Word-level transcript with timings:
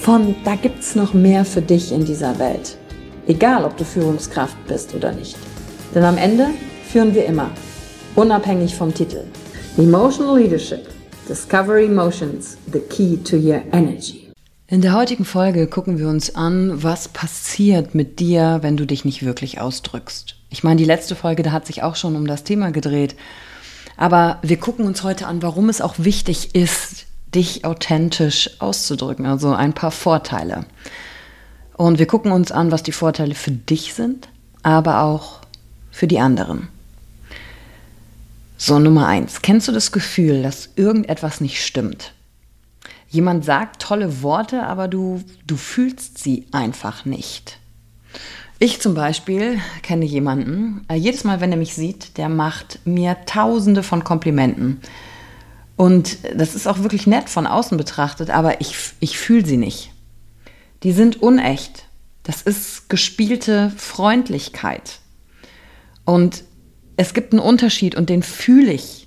von 0.00 0.34
da 0.44 0.54
gibt's 0.54 0.94
noch 0.94 1.12
mehr 1.12 1.44
für 1.44 1.60
dich 1.60 1.92
in 1.92 2.04
dieser 2.04 2.38
Welt. 2.38 2.76
Egal, 3.26 3.64
ob 3.64 3.76
du 3.76 3.84
Führungskraft 3.84 4.56
bist 4.66 4.94
oder 4.94 5.12
nicht. 5.12 5.36
Denn 5.94 6.04
am 6.04 6.16
Ende 6.16 6.48
führen 6.90 7.14
wir 7.14 7.26
immer, 7.26 7.50
unabhängig 8.14 8.74
vom 8.74 8.94
Titel. 8.94 9.24
Emotional 9.76 10.38
Leadership. 10.38 10.88
Discover 11.28 11.78
Emotions, 11.78 12.56
the 12.72 12.80
key 12.80 13.18
to 13.18 13.36
your 13.36 13.60
energy. 13.72 14.30
In 14.66 14.80
der 14.80 14.94
heutigen 14.94 15.24
Folge 15.24 15.66
gucken 15.66 15.98
wir 15.98 16.08
uns 16.08 16.34
an, 16.34 16.82
was 16.82 17.08
passiert 17.08 17.94
mit 17.94 18.18
dir, 18.18 18.58
wenn 18.62 18.76
du 18.76 18.86
dich 18.86 19.04
nicht 19.04 19.24
wirklich 19.24 19.60
ausdrückst. 19.60 20.36
Ich 20.48 20.64
meine, 20.64 20.76
die 20.76 20.84
letzte 20.84 21.16
Folge, 21.16 21.42
da 21.42 21.52
hat 21.52 21.66
sich 21.66 21.82
auch 21.82 21.96
schon 21.96 22.16
um 22.16 22.26
das 22.26 22.44
Thema 22.44 22.70
gedreht. 22.70 23.14
Aber 23.98 24.38
wir 24.42 24.58
gucken 24.58 24.86
uns 24.86 25.02
heute 25.02 25.26
an, 25.26 25.42
warum 25.42 25.68
es 25.68 25.80
auch 25.80 25.96
wichtig 25.98 26.54
ist, 26.54 27.07
dich 27.34 27.64
authentisch 27.64 28.50
auszudrücken. 28.60 29.26
Also 29.26 29.52
ein 29.52 29.72
paar 29.72 29.90
Vorteile. 29.90 30.64
Und 31.76 31.98
wir 31.98 32.06
gucken 32.06 32.32
uns 32.32 32.50
an, 32.50 32.72
was 32.72 32.82
die 32.82 32.92
Vorteile 32.92 33.34
für 33.34 33.52
dich 33.52 33.94
sind, 33.94 34.28
aber 34.62 35.02
auch 35.02 35.40
für 35.90 36.06
die 36.06 36.18
anderen. 36.18 36.68
So, 38.56 38.80
Nummer 38.80 39.06
eins. 39.06 39.42
Kennst 39.42 39.68
du 39.68 39.72
das 39.72 39.92
Gefühl, 39.92 40.42
dass 40.42 40.70
irgendetwas 40.74 41.40
nicht 41.40 41.64
stimmt? 41.64 42.12
Jemand 43.08 43.44
sagt 43.44 43.80
tolle 43.80 44.22
Worte, 44.22 44.64
aber 44.64 44.88
du, 44.88 45.22
du 45.46 45.56
fühlst 45.56 46.18
sie 46.18 46.46
einfach 46.50 47.04
nicht. 47.04 47.58
Ich 48.58 48.80
zum 48.80 48.94
Beispiel 48.94 49.60
kenne 49.82 50.04
jemanden, 50.04 50.84
äh, 50.88 50.96
jedes 50.96 51.22
Mal, 51.22 51.40
wenn 51.40 51.52
er 51.52 51.58
mich 51.58 51.74
sieht, 51.74 52.18
der 52.18 52.28
macht 52.28 52.80
mir 52.84 53.16
tausende 53.24 53.84
von 53.84 54.02
Komplimenten. 54.02 54.80
Und 55.78 56.18
das 56.36 56.56
ist 56.56 56.66
auch 56.66 56.80
wirklich 56.80 57.06
nett 57.06 57.30
von 57.30 57.46
außen 57.46 57.78
betrachtet, 57.78 58.30
aber 58.30 58.60
ich, 58.60 58.74
ich 58.98 59.16
fühle 59.16 59.46
sie 59.46 59.56
nicht. 59.56 59.92
Die 60.82 60.90
sind 60.90 61.22
unecht. 61.22 61.84
Das 62.24 62.42
ist 62.42 62.88
gespielte 62.88 63.72
Freundlichkeit. 63.76 64.98
Und 66.04 66.42
es 66.96 67.14
gibt 67.14 67.32
einen 67.32 67.40
Unterschied 67.40 67.94
und 67.94 68.10
den 68.10 68.24
fühle 68.24 68.72
ich. 68.72 69.06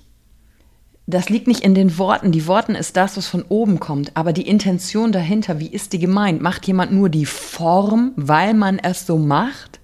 Das 1.06 1.28
liegt 1.28 1.46
nicht 1.46 1.60
in 1.60 1.74
den 1.74 1.98
Worten. 1.98 2.32
Die 2.32 2.46
Worten 2.46 2.74
ist 2.74 2.96
das, 2.96 3.18
was 3.18 3.26
von 3.26 3.44
oben 3.50 3.78
kommt. 3.78 4.16
Aber 4.16 4.32
die 4.32 4.48
Intention 4.48 5.12
dahinter, 5.12 5.60
wie 5.60 5.68
ist 5.68 5.92
die 5.92 5.98
gemeint? 5.98 6.40
Macht 6.40 6.66
jemand 6.66 6.90
nur 6.90 7.10
die 7.10 7.26
Form, 7.26 8.12
weil 8.16 8.54
man 8.54 8.78
es 8.78 9.06
so 9.06 9.18
macht? 9.18 9.78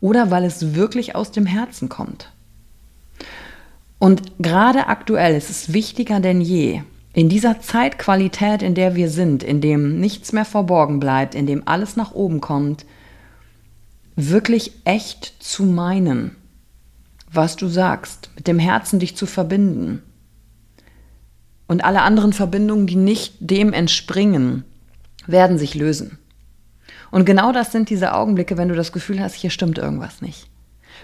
Oder 0.00 0.32
weil 0.32 0.44
es 0.44 0.74
wirklich 0.74 1.14
aus 1.14 1.30
dem 1.30 1.46
Herzen 1.46 1.88
kommt? 1.88 2.32
Und 3.98 4.22
gerade 4.38 4.88
aktuell 4.88 5.34
ist 5.34 5.50
es 5.50 5.72
wichtiger 5.72 6.20
denn 6.20 6.40
je, 6.40 6.82
in 7.14 7.30
dieser 7.30 7.60
Zeitqualität, 7.60 8.62
in 8.62 8.74
der 8.74 8.94
wir 8.94 9.08
sind, 9.08 9.42
in 9.42 9.62
dem 9.62 10.00
nichts 10.00 10.32
mehr 10.32 10.44
verborgen 10.44 11.00
bleibt, 11.00 11.34
in 11.34 11.46
dem 11.46 11.66
alles 11.66 11.96
nach 11.96 12.12
oben 12.12 12.42
kommt, 12.42 12.84
wirklich 14.16 14.72
echt 14.84 15.34
zu 15.38 15.64
meinen, 15.64 16.36
was 17.32 17.56
du 17.56 17.68
sagst, 17.68 18.30
mit 18.36 18.46
dem 18.46 18.58
Herzen 18.58 18.98
dich 18.98 19.16
zu 19.16 19.24
verbinden. 19.24 20.02
Und 21.66 21.84
alle 21.84 22.02
anderen 22.02 22.34
Verbindungen, 22.34 22.86
die 22.86 22.96
nicht 22.96 23.36
dem 23.40 23.72
entspringen, 23.72 24.64
werden 25.26 25.58
sich 25.58 25.74
lösen. 25.74 26.18
Und 27.10 27.24
genau 27.24 27.50
das 27.50 27.72
sind 27.72 27.88
diese 27.88 28.14
Augenblicke, 28.14 28.58
wenn 28.58 28.68
du 28.68 28.74
das 28.74 28.92
Gefühl 28.92 29.20
hast, 29.20 29.34
hier 29.34 29.50
stimmt 29.50 29.78
irgendwas 29.78 30.20
nicht. 30.20 30.48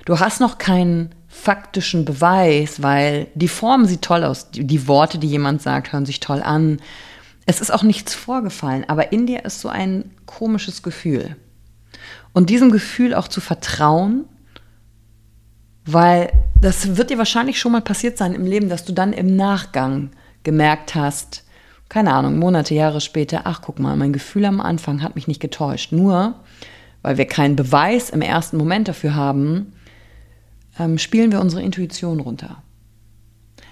Du 0.04 0.20
hast 0.20 0.40
noch 0.40 0.58
keinen 0.58 1.14
faktischen 1.42 2.04
Beweis, 2.04 2.82
weil 2.82 3.26
die 3.34 3.48
Form 3.48 3.84
sieht 3.84 4.02
toll 4.02 4.22
aus. 4.22 4.52
Die 4.52 4.86
Worte, 4.86 5.18
die 5.18 5.26
jemand 5.26 5.60
sagt, 5.60 5.92
hören 5.92 6.06
sich 6.06 6.20
toll 6.20 6.40
an. 6.40 6.80
Es 7.46 7.60
ist 7.60 7.72
auch 7.72 7.82
nichts 7.82 8.14
vorgefallen, 8.14 8.84
aber 8.86 9.10
in 9.10 9.26
dir 9.26 9.44
ist 9.44 9.60
so 9.60 9.68
ein 9.68 10.12
komisches 10.24 10.84
Gefühl. 10.84 11.34
Und 12.32 12.48
diesem 12.48 12.70
Gefühl 12.70 13.12
auch 13.12 13.26
zu 13.26 13.40
vertrauen, 13.40 14.24
weil 15.84 16.32
das 16.60 16.96
wird 16.96 17.10
dir 17.10 17.18
wahrscheinlich 17.18 17.58
schon 17.58 17.72
mal 17.72 17.80
passiert 17.80 18.18
sein 18.18 18.34
im 18.34 18.46
Leben, 18.46 18.68
dass 18.68 18.84
du 18.84 18.92
dann 18.92 19.12
im 19.12 19.34
Nachgang 19.34 20.10
gemerkt 20.44 20.94
hast, 20.94 21.42
keine 21.88 22.14
Ahnung, 22.14 22.38
Monate, 22.38 22.72
Jahre 22.72 23.00
später, 23.00 23.42
ach 23.44 23.62
guck 23.62 23.80
mal, 23.80 23.96
mein 23.96 24.12
Gefühl 24.12 24.44
am 24.44 24.60
Anfang 24.60 25.02
hat 25.02 25.16
mich 25.16 25.26
nicht 25.26 25.40
getäuscht. 25.40 25.90
Nur, 25.90 26.36
weil 27.02 27.18
wir 27.18 27.26
keinen 27.26 27.56
Beweis 27.56 28.10
im 28.10 28.22
ersten 28.22 28.56
Moment 28.56 28.86
dafür 28.86 29.16
haben, 29.16 29.72
ähm, 30.78 30.98
spielen 30.98 31.32
wir 31.32 31.40
unsere 31.40 31.62
Intuition 31.62 32.20
runter. 32.20 32.62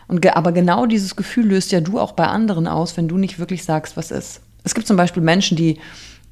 Und 0.08 0.22
ge 0.22 0.32
aber 0.32 0.52
genau 0.52 0.86
dieses 0.86 1.14
Gefühl 1.16 1.46
löst 1.46 1.72
ja 1.72 1.80
du 1.80 2.00
auch 2.00 2.12
bei 2.12 2.26
anderen 2.26 2.66
aus, 2.66 2.96
wenn 2.96 3.08
du 3.08 3.16
nicht 3.16 3.38
wirklich 3.38 3.64
sagst, 3.64 3.96
was 3.96 4.10
ist. 4.10 4.40
Es 4.64 4.74
gibt 4.74 4.86
zum 4.86 4.96
Beispiel 4.96 5.22
Menschen, 5.22 5.56
die 5.56 5.78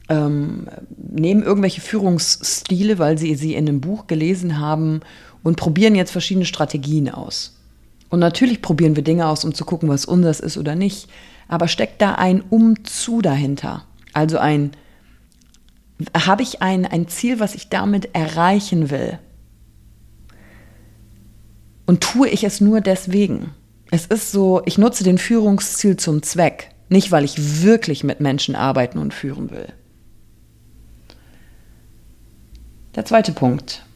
ähm, 0.08 0.66
nehmen 0.96 1.42
irgendwelche 1.42 1.80
Führungsstile, 1.80 2.98
weil 2.98 3.18
sie 3.18 3.34
sie 3.34 3.54
in 3.54 3.68
einem 3.68 3.80
Buch 3.80 4.06
gelesen 4.06 4.58
haben 4.58 5.00
und 5.42 5.56
probieren 5.56 5.94
jetzt 5.94 6.10
verschiedene 6.10 6.46
Strategien 6.46 7.08
aus. 7.08 7.56
Und 8.10 8.20
natürlich 8.20 8.62
probieren 8.62 8.96
wir 8.96 9.04
Dinge 9.04 9.26
aus, 9.26 9.44
um 9.44 9.54
zu 9.54 9.64
gucken, 9.64 9.88
was 9.88 10.06
unseres 10.06 10.40
ist 10.40 10.56
oder 10.56 10.74
nicht. 10.74 11.08
Aber 11.46 11.68
steckt 11.68 12.00
da 12.02 12.14
ein 12.14 12.42
Umzu 12.42 13.20
dahinter? 13.20 13.84
Also 14.12 14.38
ein, 14.38 14.72
habe 16.16 16.42
ich 16.42 16.62
ein, 16.62 16.86
ein 16.86 17.08
Ziel, 17.08 17.38
was 17.38 17.54
ich 17.54 17.68
damit 17.68 18.14
erreichen 18.14 18.90
will? 18.90 19.18
Und 21.88 22.02
tue 22.02 22.28
ich 22.28 22.44
es 22.44 22.60
nur 22.60 22.82
deswegen? 22.82 23.54
Es 23.90 24.04
ist 24.04 24.30
so, 24.30 24.60
ich 24.66 24.76
nutze 24.76 25.04
den 25.04 25.16
Führungsziel 25.16 25.96
zum 25.96 26.22
Zweck, 26.22 26.68
nicht 26.90 27.12
weil 27.12 27.24
ich 27.24 27.62
wirklich 27.62 28.04
mit 28.04 28.20
Menschen 28.20 28.54
arbeiten 28.54 28.98
und 28.98 29.14
führen 29.14 29.50
will. 29.50 29.72
Der 32.94 33.06
zweite 33.06 33.32
Punkt. 33.32 33.86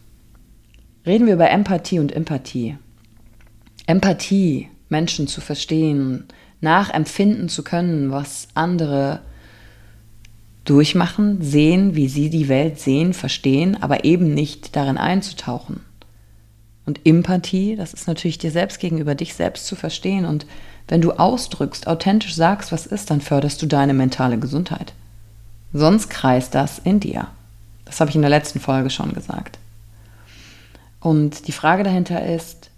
Reden 1.04 1.26
wir 1.26 1.34
über 1.34 1.50
Empathie 1.50 1.98
und 1.98 2.12
Empathie. 2.12 2.78
Empathie, 3.84 4.70
Menschen 4.88 5.28
zu 5.28 5.42
verstehen, 5.42 6.24
nachempfinden 6.62 7.50
zu 7.50 7.62
können, 7.62 8.10
was 8.10 8.48
andere 8.54 9.20
durchmachen, 10.64 11.42
sehen, 11.42 11.94
wie 11.94 12.08
sie 12.08 12.30
die 12.30 12.48
Welt 12.48 12.80
sehen, 12.80 13.12
verstehen, 13.12 13.76
aber 13.82 14.06
eben 14.06 14.32
nicht 14.32 14.76
darin 14.76 14.96
einzutauchen. 14.96 15.91
Und 16.84 17.00
Empathie, 17.04 17.76
das 17.76 17.94
ist 17.94 18.08
natürlich 18.08 18.38
dir 18.38 18.50
selbst 18.50 18.80
gegenüber, 18.80 19.14
dich 19.14 19.34
selbst 19.34 19.66
zu 19.66 19.76
verstehen. 19.76 20.24
Und 20.24 20.46
wenn 20.88 21.00
du 21.00 21.12
ausdrückst, 21.12 21.86
authentisch 21.86 22.34
sagst, 22.34 22.72
was 22.72 22.86
ist, 22.86 23.10
dann 23.10 23.20
förderst 23.20 23.62
du 23.62 23.66
deine 23.66 23.94
mentale 23.94 24.38
Gesundheit. 24.38 24.92
Sonst 25.72 26.10
kreist 26.10 26.54
das 26.54 26.78
in 26.78 27.00
dir. 27.00 27.28
Das 27.84 28.00
habe 28.00 28.10
ich 28.10 28.16
in 28.16 28.22
der 28.22 28.30
letzten 28.30 28.60
Folge 28.60 28.90
schon 28.90 29.12
gesagt. 29.12 29.58
Und 31.00 31.46
die 31.46 31.52
Frage 31.52 31.82
dahinter 31.82 32.24
ist, 32.24 32.70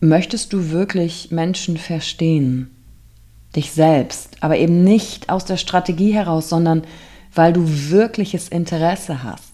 möchtest 0.00 0.52
du 0.52 0.70
wirklich 0.70 1.30
Menschen 1.30 1.76
verstehen? 1.76 2.70
Dich 3.54 3.72
selbst, 3.72 4.36
aber 4.40 4.58
eben 4.58 4.84
nicht 4.84 5.30
aus 5.30 5.44
der 5.44 5.56
Strategie 5.56 6.12
heraus, 6.12 6.48
sondern 6.48 6.82
weil 7.34 7.52
du 7.52 7.62
wirkliches 7.90 8.48
Interesse 8.48 9.22
hast. 9.22 9.45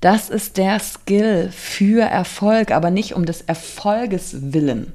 Das 0.00 0.28
ist 0.28 0.56
der 0.56 0.78
Skill 0.80 1.50
für 1.50 2.02
Erfolg, 2.02 2.70
aber 2.70 2.90
nicht 2.90 3.14
um 3.14 3.24
des 3.24 3.42
Erfolges 3.42 4.52
willen. 4.52 4.92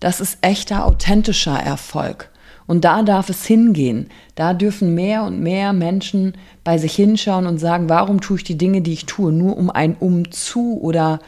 Das 0.00 0.20
ist 0.20 0.38
echter, 0.42 0.84
authentischer 0.84 1.58
Erfolg. 1.58 2.30
Und 2.66 2.84
da 2.84 3.02
darf 3.02 3.30
es 3.30 3.46
hingehen. 3.46 4.08
Da 4.34 4.52
dürfen 4.52 4.94
mehr 4.94 5.22
und 5.22 5.40
mehr 5.40 5.72
Menschen 5.72 6.34
bei 6.64 6.78
sich 6.78 6.94
hinschauen 6.94 7.46
und 7.46 7.58
sagen, 7.58 7.88
warum 7.88 8.20
tue 8.20 8.38
ich 8.38 8.44
die 8.44 8.58
Dinge, 8.58 8.82
die 8.82 8.92
ich 8.92 9.06
tue, 9.06 9.32
nur 9.32 9.56
um 9.56 9.70
ein 9.70 9.96
Umzu 9.98 10.78
oder 10.80 11.20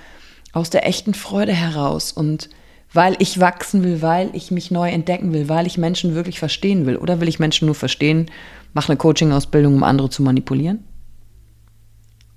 aus 0.52 0.70
der 0.70 0.86
echten 0.86 1.14
Freude 1.14 1.52
heraus 1.52 2.12
und 2.12 2.50
weil 2.92 3.16
ich 3.18 3.38
wachsen 3.38 3.84
will, 3.84 4.00
weil 4.00 4.30
ich 4.32 4.50
mich 4.50 4.70
neu 4.70 4.88
entdecken 4.88 5.32
will, 5.32 5.48
weil 5.48 5.66
ich 5.66 5.76
Menschen 5.76 6.14
wirklich 6.14 6.38
verstehen 6.38 6.86
will. 6.86 6.96
Oder 6.96 7.20
will 7.20 7.28
ich 7.28 7.38
Menschen 7.38 7.66
nur 7.66 7.74
verstehen, 7.74 8.30
mache 8.72 8.90
eine 8.90 8.96
Coaching-Ausbildung, 8.96 9.74
um 9.74 9.82
andere 9.82 10.08
zu 10.08 10.22
manipulieren? 10.22 10.84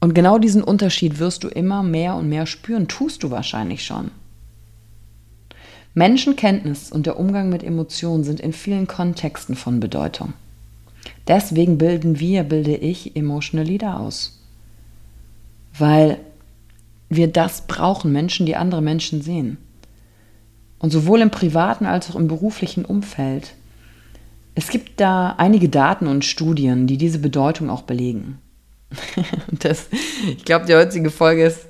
Und 0.01 0.15
genau 0.15 0.39
diesen 0.39 0.63
Unterschied 0.63 1.19
wirst 1.19 1.43
du 1.43 1.47
immer 1.47 1.83
mehr 1.83 2.15
und 2.15 2.27
mehr 2.27 2.47
spüren, 2.47 2.87
tust 2.87 3.23
du 3.23 3.29
wahrscheinlich 3.29 3.85
schon. 3.85 4.09
Menschenkenntnis 5.93 6.91
und 6.91 7.05
der 7.05 7.19
Umgang 7.19 7.49
mit 7.49 7.63
Emotionen 7.63 8.23
sind 8.23 8.39
in 8.39 8.51
vielen 8.51 8.87
Kontexten 8.87 9.55
von 9.55 9.79
Bedeutung. 9.79 10.33
Deswegen 11.27 11.77
bilden 11.77 12.19
wir, 12.19 12.43
bilde 12.43 12.75
ich 12.75 13.15
Emotional 13.15 13.67
Leader 13.67 13.99
aus. 13.99 14.41
Weil 15.77 16.17
wir 17.09 17.27
das 17.27 17.67
brauchen, 17.67 18.11
Menschen, 18.11 18.45
die 18.45 18.55
andere 18.55 18.81
Menschen 18.81 19.21
sehen. 19.21 19.57
Und 20.79 20.91
sowohl 20.91 21.21
im 21.21 21.29
privaten 21.29 21.85
als 21.85 22.09
auch 22.09 22.15
im 22.15 22.27
beruflichen 22.27 22.85
Umfeld. 22.85 23.53
Es 24.55 24.69
gibt 24.69 24.99
da 24.99 25.35
einige 25.37 25.69
Daten 25.69 26.07
und 26.07 26.25
Studien, 26.25 26.87
die 26.87 26.97
diese 26.97 27.19
Bedeutung 27.19 27.69
auch 27.69 27.83
belegen. 27.83 28.39
das, 29.51 29.87
ich 30.27 30.45
glaube, 30.45 30.65
die 30.65 30.75
heutige 30.75 31.09
Folge 31.09 31.45
ist, 31.45 31.67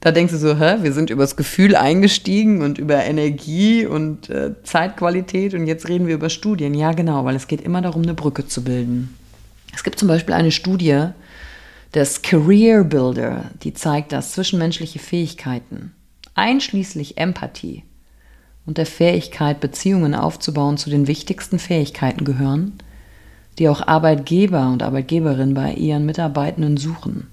da 0.00 0.12
denkst 0.12 0.32
du 0.32 0.38
so, 0.38 0.56
hä, 0.56 0.76
wir 0.82 0.92
sind 0.92 1.10
übers 1.10 1.36
Gefühl 1.36 1.74
eingestiegen 1.74 2.62
und 2.62 2.78
über 2.78 3.04
Energie 3.04 3.86
und 3.86 4.28
äh, 4.28 4.54
Zeitqualität 4.62 5.54
und 5.54 5.66
jetzt 5.66 5.88
reden 5.88 6.06
wir 6.06 6.14
über 6.14 6.30
Studien. 6.30 6.74
Ja, 6.74 6.92
genau, 6.92 7.24
weil 7.24 7.36
es 7.36 7.48
geht 7.48 7.60
immer 7.60 7.82
darum, 7.82 8.02
eine 8.02 8.14
Brücke 8.14 8.46
zu 8.46 8.62
bilden. 8.62 9.16
Es 9.74 9.84
gibt 9.84 9.98
zum 9.98 10.08
Beispiel 10.08 10.34
eine 10.34 10.52
Studie 10.52 11.08
des 11.94 12.22
Career 12.22 12.84
Builder, 12.84 13.50
die 13.62 13.74
zeigt, 13.74 14.12
dass 14.12 14.32
zwischenmenschliche 14.32 14.98
Fähigkeiten, 14.98 15.92
einschließlich 16.34 17.16
Empathie 17.18 17.84
und 18.66 18.78
der 18.78 18.86
Fähigkeit, 18.86 19.60
Beziehungen 19.60 20.14
aufzubauen, 20.14 20.76
zu 20.76 20.90
den 20.90 21.06
wichtigsten 21.06 21.58
Fähigkeiten 21.58 22.24
gehören, 22.24 22.74
die 23.58 23.68
auch 23.68 23.86
Arbeitgeber 23.86 24.68
und 24.70 24.82
Arbeitgeberinnen 24.82 25.54
bei 25.54 25.72
ihren 25.72 26.06
Mitarbeitenden 26.06 26.76
suchen. 26.76 27.26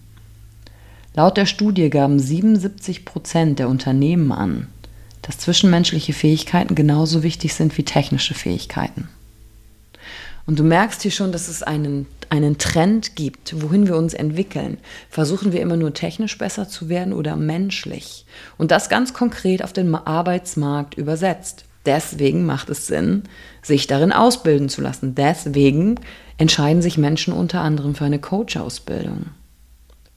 Laut 1.15 1.37
der 1.37 1.45
Studie 1.45 1.89
gaben 1.89 2.19
77 2.19 3.05
Prozent 3.05 3.59
der 3.59 3.69
Unternehmen 3.69 4.31
an, 4.31 4.67
dass 5.21 5.37
zwischenmenschliche 5.37 6.13
Fähigkeiten 6.13 6.75
genauso 6.75 7.23
wichtig 7.23 7.53
sind 7.53 7.77
wie 7.77 7.83
technische 7.83 8.33
Fähigkeiten. 8.33 9.09
Und 10.45 10.59
du 10.59 10.63
merkst 10.63 11.01
hier 11.01 11.11
schon, 11.11 11.31
dass 11.31 11.47
es 11.47 11.63
einen, 11.63 12.05
einen 12.29 12.57
Trend 12.57 13.15
gibt, 13.15 13.61
wohin 13.61 13.87
wir 13.87 13.95
uns 13.95 14.13
entwickeln. 14.13 14.77
Versuchen 15.09 15.53
wir 15.53 15.61
immer 15.61 15.77
nur 15.77 15.93
technisch 15.93 16.37
besser 16.37 16.67
zu 16.67 16.89
werden 16.89 17.13
oder 17.13 17.37
menschlich? 17.37 18.25
Und 18.57 18.71
das 18.71 18.89
ganz 18.89 19.13
konkret 19.13 19.63
auf 19.63 19.71
den 19.71 19.95
Arbeitsmarkt 19.95 20.95
übersetzt. 20.95 21.63
Deswegen 21.85 22.45
macht 22.45 22.69
es 22.69 22.87
Sinn, 22.87 23.23
sich 23.61 23.87
darin 23.87 24.11
ausbilden 24.11 24.69
zu 24.69 24.81
lassen. 24.81 25.15
Deswegen 25.15 25.99
entscheiden 26.37 26.81
sich 26.81 26.97
Menschen 26.97 27.33
unter 27.33 27.61
anderem 27.61 27.95
für 27.95 28.05
eine 28.05 28.19
Coach-Ausbildung. 28.19 29.25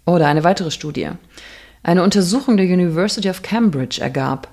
Oder 0.05 0.29
eine 0.29 0.45
weitere 0.45 0.71
Studie. 0.71 1.11
Eine 1.83 2.03
Untersuchung 2.03 2.57
der 2.57 2.67
University 2.67 3.29
of 3.29 3.43
Cambridge 3.43 4.01
ergab, 4.01 4.49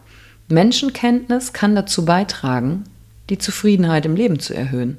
Menschenkenntnis 0.50 1.54
kann 1.54 1.76
dazu 1.76 2.06
beitragen, 2.06 2.84
die 3.30 3.38
Zufriedenheit 3.38 4.06
im 4.06 4.16
Leben 4.16 4.40
zu 4.40 4.54
erhöhen. 4.54 4.98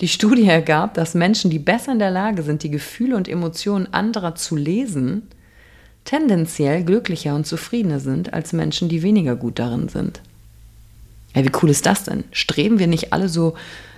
Die 0.00 0.08
Studie 0.08 0.46
ergab, 0.46 0.94
dass 0.94 1.14
Menschen, 1.14 1.50
die 1.50 1.58
besser 1.58 1.92
in 1.92 1.98
der 1.98 2.10
Lage 2.10 2.42
sind, 2.42 2.62
die 2.62 2.70
Gefühle 2.70 3.16
und 3.16 3.28
Emotionen 3.28 3.92
anderer 3.92 4.34
zu 4.34 4.54
lesen, 4.54 5.22
tendenziell 6.04 6.84
glücklicher 6.84 7.34
und 7.34 7.46
zufriedener 7.46 7.98
sind 7.98 8.32
als 8.34 8.52
Menschen, 8.52 8.88
die 8.88 9.02
weniger 9.02 9.36
gut 9.36 9.58
darin 9.58 9.88
sind. 9.88 10.20
Ja, 11.36 11.44
wie 11.44 11.52
cool 11.62 11.68
ist 11.68 11.84
das 11.84 12.04
denn? 12.04 12.24
Streben 12.32 12.78
wir 12.78 12.86
nicht 12.86 13.12
alle 13.12 13.28
so 13.28 13.54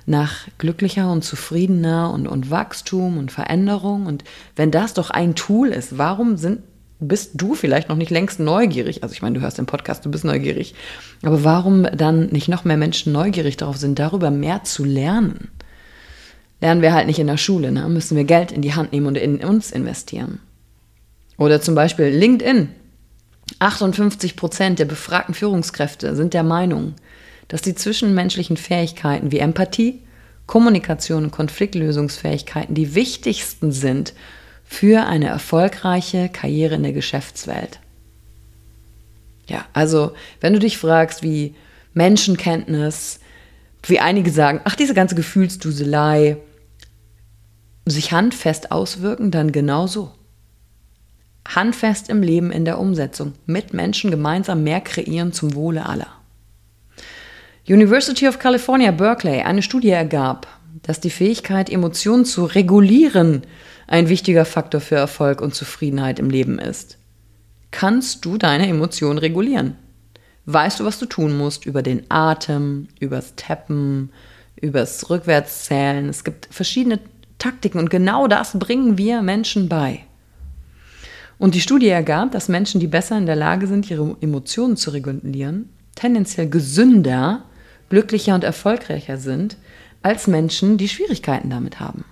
nach 0.07 0.49
glücklicher 0.59 1.11
und 1.13 1.23
zufriedener 1.23 2.13
und, 2.13 2.27
und 2.27 2.51
Wachstum 2.51 3.17
und 3.17 3.31
Veränderung? 3.31 4.07
Und 4.07 4.25
wenn 4.57 4.73
das 4.73 4.93
doch 4.93 5.11
ein 5.11 5.37
Tool 5.37 5.69
ist, 5.69 5.97
warum 5.99 6.37
sind, 6.37 6.63
bist 6.99 7.33
du 7.35 7.55
vielleicht 7.55 7.89
noch 7.89 7.97
nicht 7.97 8.11
längst 8.11 8.41
neugierig? 8.41 9.05
Also 9.05 9.13
ich 9.13 9.23
meine, 9.23 9.39
du 9.39 9.41
hörst 9.41 9.57
den 9.57 9.67
Podcast, 9.67 10.05
du 10.05 10.11
bist 10.11 10.25
neugierig. 10.25 10.75
Aber 11.23 11.45
warum 11.45 11.85
dann 11.85 12.27
nicht 12.31 12.49
noch 12.49 12.65
mehr 12.65 12.77
Menschen 12.77 13.13
neugierig 13.13 13.57
darauf 13.57 13.77
sind, 13.77 14.01
darüber 14.01 14.33
mehr 14.33 14.65
zu 14.65 14.85
lernen? 14.85 15.49
Lernen 16.61 16.83
wir 16.83 16.93
halt 16.93 17.07
nicht 17.07 17.21
in 17.21 17.29
der 17.29 17.37
Schule, 17.37 17.71
ne? 17.71 17.89
müssen 17.89 18.17
wir 18.17 18.25
Geld 18.25 18.51
in 18.51 18.63
die 18.63 18.75
Hand 18.75 18.93
nehmen 18.93 19.07
und 19.07 19.17
in 19.17 19.45
uns 19.45 19.71
investieren. 19.71 20.41
Oder 21.37 21.61
zum 21.61 21.77
Beispiel 21.77 22.07
LinkedIn. 22.07 22.71
58 23.61 24.35
Prozent 24.35 24.81
der 24.81 24.87
befragten 24.87 25.35
Führungskräfte 25.35 26.17
sind 26.17 26.35
der 26.35 26.43
Meinung, 26.43 26.95
dass 27.49 27.63
die 27.63 27.75
zwischenmenschlichen 27.75 28.57
Fähigkeiten 28.57 29.33
wie 29.33 29.39
Empathie, 29.39 30.03
Kommunikation 30.47 31.25
und 31.25 31.31
Konfliktlösungsfähigkeiten 31.31 32.75
die 32.75 32.95
wichtigsten 32.95 33.73
sind 33.73 34.15
für 34.65 35.07
eine 35.07 35.29
erfolgreiche 35.29 36.29
Karriere 36.29 36.75
in 36.75 36.83
der 36.83 36.93
Geschäftswelt. 36.93 37.81
Ja, 39.47 39.65
also 39.73 40.13
wenn 40.41 40.53
du 40.53 40.59
dich 40.59 40.77
fragst, 40.77 41.23
wie 41.23 41.55
Menschenkenntnis, 41.95 43.21
wie 43.83 43.99
einige 43.99 44.31
sagen, 44.31 44.61
ach, 44.65 44.77
diese 44.77 44.95
ganze 44.95 45.15
Gefühlsduselei 45.15 46.37
sich 47.87 48.13
handfest 48.13 48.71
auswirken, 48.71 49.31
dann 49.31 49.53
genauso. 49.53 50.13
Handfest 51.47 52.11
im 52.11 52.23
Leben, 52.23 52.53
in 52.53 52.67
der 52.67 52.79
Umsetzung, 52.79 53.33
mit 53.47 53.73
Menschen 53.73 54.11
gemeinsam 54.11 54.63
mehr 54.63 54.83
kreieren 54.83 55.33
zum 55.33 55.55
Wohle 55.55 55.87
aller. 55.87 56.18
University 57.69 58.27
of 58.27 58.39
California, 58.39 58.91
Berkeley, 58.93 59.43
eine 59.43 59.61
Studie 59.61 59.91
ergab, 59.91 60.47
dass 60.81 61.01
die 61.01 61.11
Fähigkeit, 61.11 61.69
Emotionen 61.69 62.25
zu 62.25 62.47
regulieren, 62.47 63.43
ein 63.87 64.09
wichtiger 64.09 64.47
Faktor 64.47 64.81
für 64.81 64.95
Erfolg 64.95 65.43
und 65.43 65.55
Zufriedenheit 65.55 66.19
im 66.19 66.31
Leben 66.31 66.59
ist. 66.59 66.97
Kannst 67.71 68.25
du 68.25 68.39
deine 68.39 68.69
Emotionen 68.69 69.19
regulieren? 69.19 69.77
Weißt 70.47 70.81
du, 70.81 70.87
was 70.87 70.99
du 70.99 71.05
tun 71.05 71.37
musst 71.37 71.67
über 71.67 71.83
den 71.83 72.11
Atem, 72.11 72.89
übers 73.01 73.35
Tappen, 73.37 74.13
übers 74.57 75.11
Rückwärtszählen? 75.11 76.09
Es 76.09 76.25
gibt 76.25 76.49
verschiedene 76.51 77.01
Taktiken 77.37 77.81
und 77.81 77.91
genau 77.91 78.29
das 78.29 78.59
bringen 78.59 78.97
wir 78.97 79.21
Menschen 79.21 79.69
bei. 79.69 80.07
Und 81.37 81.55
die 81.55 81.61
Studie 81.61 81.89
ergab, 81.89 82.33
dass 82.33 82.49
Menschen, 82.49 82.81
die 82.81 82.87
besser 82.87 83.19
in 83.19 83.27
der 83.27 83.37
Lage 83.37 83.67
sind, 83.67 83.91
ihre 83.91 84.17
Emotionen 84.23 84.79
zu 84.79 84.89
regulieren, 84.89 85.69
tendenziell 85.95 86.49
gesünder 86.49 87.45
glücklicher 87.91 88.35
und 88.35 88.45
erfolgreicher 88.45 89.17
sind 89.19 89.57
als 90.03 90.27
Menschen, 90.27 90.79
die 90.79 90.89
Schwierigkeiten 90.89 91.51
damit 91.51 91.81
haben. 91.81 92.05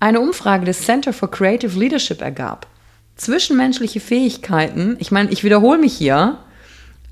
Eine 0.00 0.20
Umfrage 0.20 0.64
des 0.64 0.82
Center 0.82 1.12
for 1.12 1.30
Creative 1.30 1.78
Leadership 1.78 2.20
ergab, 2.20 2.66
zwischenmenschliche 3.16 4.00
Fähigkeiten, 4.00 4.96
ich 4.98 5.10
meine, 5.10 5.30
ich 5.30 5.44
wiederhole 5.44 5.78
mich 5.78 5.96
hier, 5.96 6.38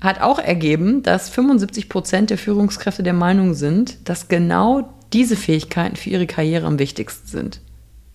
hat 0.01 0.21
auch 0.21 0.37
ergeben, 0.37 1.01
dass 1.01 1.29
75 1.29 1.87
Prozent 1.87 2.29
der 2.29 2.37
Führungskräfte 2.37 3.03
der 3.03 3.13
Meinung 3.13 3.53
sind, 3.53 4.09
dass 4.09 4.27
genau 4.27 4.93
diese 5.13 5.37
Fähigkeiten 5.37 5.95
für 5.95 6.09
ihre 6.09 6.27
Karriere 6.27 6.67
am 6.67 6.79
wichtigsten 6.79 7.27
sind. 7.27 7.59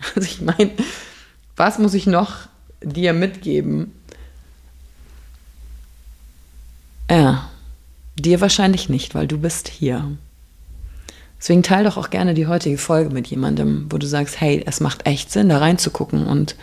Also 0.14 0.28
ich 0.28 0.40
meine, 0.40 0.70
was 1.56 1.80
muss 1.80 1.92
ich 1.94 2.06
noch 2.06 2.46
dir 2.80 3.12
mitgeben? 3.12 3.92
Ja. 7.10 7.47
Dir 8.18 8.40
wahrscheinlich 8.40 8.88
nicht, 8.88 9.14
weil 9.14 9.28
du 9.28 9.38
bist 9.38 9.68
hier. 9.68 10.16
Deswegen 11.38 11.62
teile 11.62 11.84
doch 11.84 11.96
auch 11.96 12.10
gerne 12.10 12.34
die 12.34 12.48
heutige 12.48 12.78
Folge 12.78 13.10
mit 13.14 13.28
jemandem, 13.28 13.86
wo 13.90 13.98
du 13.98 14.06
sagst, 14.06 14.40
hey, 14.40 14.62
es 14.66 14.80
macht 14.80 15.06
echt 15.06 15.30
Sinn, 15.30 15.48
da 15.48 15.58
reinzugucken. 15.58 16.26
Und 16.26 16.56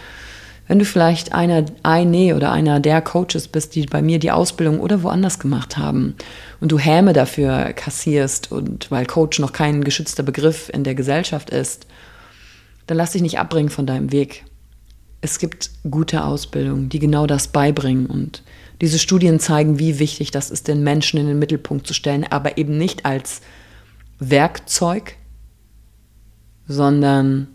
wenn 0.68 0.80
du 0.80 0.86
vielleicht 0.86 1.34
einer, 1.34 1.66
eine 1.84 2.36
oder 2.36 2.52
einer 2.52 2.82
der 2.82 3.02
Coaches 3.02 3.48
bist, 3.48 3.76
die 3.76 3.86
bei 3.86 4.02
mir 4.02 4.20
die 4.20 4.32
Ausbildung 4.32 4.82
oder 4.82 5.02
woanders 5.02 5.40
gemacht 5.40 5.78
haben 5.78 6.16
und 6.60 6.74
du 6.74 6.80
Häme 6.80 7.14
dafür 7.14 7.72
kassierst 7.74 8.52
und 8.52 8.92
weil 8.92 9.06
Coach 9.06 9.40
noch 9.40 9.54
kein 9.54 9.84
geschützter 9.84 10.24
Begriff 10.24 10.70
in 10.74 10.84
der 10.84 10.96
Gesellschaft 10.96 11.52
ist, 11.52 11.88
dann 12.88 12.98
lass 12.98 13.12
dich 13.12 13.22
nicht 13.22 13.40
abbringen 13.40 13.70
von 13.70 13.86
deinem 13.86 14.12
Weg. 14.12 14.44
Es 15.26 15.40
gibt 15.40 15.72
gute 15.90 16.24
Ausbildungen, 16.24 16.88
die 16.88 17.00
genau 17.00 17.26
das 17.26 17.48
beibringen. 17.48 18.06
Und 18.06 18.44
diese 18.80 19.00
Studien 19.00 19.40
zeigen, 19.40 19.80
wie 19.80 20.00
wichtig 20.00 20.32
das 20.32 20.52
ist, 20.52 20.68
den 20.68 20.84
Menschen 20.84 21.20
in 21.20 21.26
den 21.26 21.40
Mittelpunkt 21.40 21.88
zu 21.88 21.94
stellen, 21.94 22.26
aber 22.30 22.58
eben 22.58 22.78
nicht 22.78 23.06
als 23.06 23.42
Werkzeug, 24.20 25.16
sondern 26.68 27.48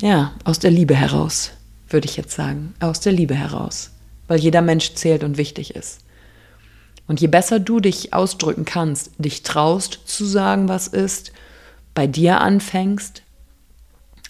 ja, 0.00 0.32
aus 0.44 0.58
der 0.58 0.70
Liebe 0.70 0.94
heraus, 0.94 1.52
würde 1.88 2.06
ich 2.06 2.16
jetzt 2.16 2.34
sagen. 2.34 2.74
Aus 2.80 3.00
der 3.00 3.12
Liebe 3.12 3.34
heraus. 3.34 3.90
Weil 4.26 4.40
jeder 4.40 4.62
Mensch 4.62 4.94
zählt 4.94 5.22
und 5.22 5.38
wichtig 5.38 5.74
ist. 5.74 6.00
Und 7.06 7.20
je 7.20 7.28
besser 7.28 7.60
du 7.60 7.80
dich 7.80 8.12
ausdrücken 8.12 8.64
kannst, 8.64 9.12
dich 9.18 9.42
traust 9.42 10.00
zu 10.04 10.24
sagen, 10.24 10.68
was 10.68 10.88
ist, 10.88 11.32
bei 11.94 12.06
dir 12.06 12.40
anfängst, 12.40 13.22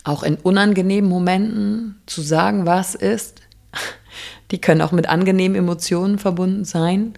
auch 0.08 0.22
in 0.22 0.36
unangenehmen 0.36 1.08
Momenten 1.08 2.00
zu 2.06 2.22
sagen, 2.22 2.66
was 2.66 2.94
ist, 2.94 3.42
die 4.50 4.60
können 4.60 4.80
auch 4.80 4.92
mit 4.92 5.08
angenehmen 5.08 5.56
Emotionen 5.56 6.18
verbunden 6.18 6.64
sein, 6.64 7.14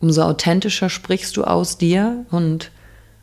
umso 0.00 0.22
authentischer 0.22 0.90
sprichst 0.90 1.36
du 1.36 1.44
aus 1.44 1.78
dir 1.78 2.26
und 2.30 2.70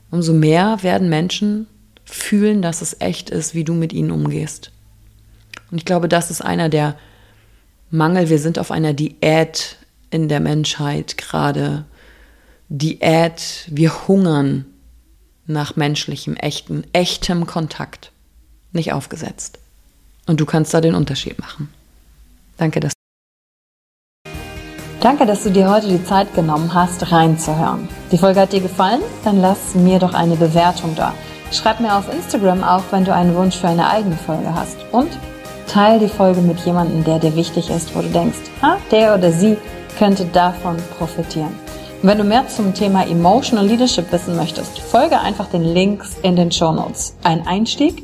umso 0.10 0.34
mehr 0.34 0.82
werden 0.82 1.10
Menschen 1.10 1.68
fühlen, 2.04 2.62
dass 2.62 2.82
es 2.82 2.98
echt 3.00 3.30
ist, 3.30 3.54
wie 3.54 3.64
du 3.64 3.74
mit 3.74 3.94
ihnen 3.94 4.12
umgehst. 4.12 4.72
Und 5.70 5.78
ich 5.78 5.86
glaube, 5.86 6.10
das 6.10 6.32
ist 6.32 6.42
einer 6.42 6.68
der 6.68 6.98
Mangel. 7.92 8.30
Wir 8.30 8.40
sind 8.40 8.60
auf 8.60 8.72
einer 8.72 8.94
Diät 8.94 9.78
in 10.10 10.28
der 10.28 10.42
Menschheit 10.42 11.18
gerade. 11.18 11.86
Diät, 12.68 13.68
wir 13.70 14.08
hungern 14.08 14.66
nach 15.46 15.76
menschlichem, 15.76 16.36
echten, 16.36 16.84
echtem 16.94 17.46
Kontakt. 17.46 18.12
Nicht 18.72 18.94
aufgesetzt. 18.94 19.60
Und 20.28 20.40
du 20.40 20.46
kannst 20.46 20.74
da 20.74 20.82
den 20.82 20.96
Unterschied 20.96 21.40
machen. 21.40 21.74
Danke, 22.58 22.80
dass 22.80 22.94
Danke, 25.02 25.26
dass 25.26 25.44
du 25.44 25.50
dir 25.50 25.68
heute 25.68 25.88
die 25.88 26.04
Zeit 26.04 26.36
genommen 26.36 26.76
hast, 26.76 27.12
reinzuhören. 27.12 27.90
Die 28.12 28.20
Folge 28.20 28.40
hat 28.40 28.54
dir 28.54 28.62
gefallen? 28.62 29.02
Dann 29.24 29.42
lass 29.42 29.74
mir 29.74 29.98
doch 29.98 30.14
eine 30.14 30.36
Bewertung 30.36 30.96
da. 30.96 31.16
Schreib 31.52 31.80
mir 31.80 31.98
auf 31.98 32.14
Instagram 32.14 32.64
auch, 32.64 32.84
wenn 32.92 33.04
du 33.04 33.14
einen 33.14 33.36
Wunsch 33.36 33.56
für 33.58 33.68
eine 33.68 33.90
eigene 33.90 34.16
Folge 34.16 34.54
hast. 34.54 34.78
Und 34.92 35.10
teile 35.68 36.00
die 36.00 36.08
Folge 36.08 36.42
mit 36.42 36.60
jemandem, 36.60 37.04
der 37.04 37.18
dir 37.18 37.36
wichtig 37.36 37.72
ist, 37.72 37.96
wo 37.96 38.02
du 38.02 38.10
denkst, 38.10 38.38
ah, 38.62 38.78
der 38.92 39.16
oder 39.16 39.32
sie 39.32 39.58
könnte 39.98 40.26
davon 40.26 40.78
profitieren. 41.00 41.56
Und 42.02 42.10
wenn 42.10 42.18
du 42.20 42.24
mehr 42.24 42.48
zum 42.48 42.74
Thema 42.74 43.08
Emotional 43.08 43.66
Leadership 43.66 44.12
wissen 44.12 44.36
möchtest, 44.36 44.80
folge 44.80 45.20
einfach 45.20 45.48
den 45.48 45.64
Links 45.64 46.16
in 46.22 46.36
den 46.36 46.52
Show 46.52 46.72
Notes. 46.72 47.16
Ein 47.24 47.48
Einstieg 47.48 48.04